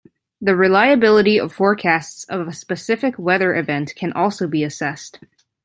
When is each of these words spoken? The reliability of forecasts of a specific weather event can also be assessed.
The 0.41 0.55
reliability 0.55 1.39
of 1.39 1.53
forecasts 1.53 2.23
of 2.23 2.47
a 2.47 2.53
specific 2.53 3.19
weather 3.19 3.53
event 3.53 3.93
can 3.95 4.11
also 4.13 4.47
be 4.47 4.63
assessed. 4.63 5.19